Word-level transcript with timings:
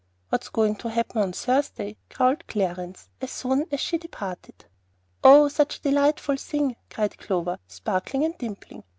"What's 0.29 0.49
going 0.49 0.77
to 0.77 0.89
happen 0.89 1.21
on 1.21 1.33
Thursday?" 1.33 1.95
growled 2.09 2.47
Clarence 2.47 3.07
as 3.21 3.29
soon 3.29 3.67
as 3.71 3.79
she 3.81 3.97
had 3.97 4.01
departed. 4.01 4.65
"Oh, 5.23 5.47
such 5.47 5.77
a 5.77 5.81
delightful 5.81 6.37
thing," 6.37 6.75
cried 6.89 7.19
Clover, 7.19 7.59
sparkling 7.67 8.25
and 8.25 8.35
dimpling. 8.35 8.83